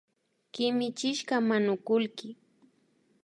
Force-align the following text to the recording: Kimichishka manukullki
Kimichishka 0.53 1.35
manukullki 1.47 2.27